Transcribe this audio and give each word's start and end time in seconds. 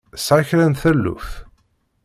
Tesɛa 0.15 0.47
kra 0.49 0.65
n 0.67 0.73
taluft? 0.81 1.33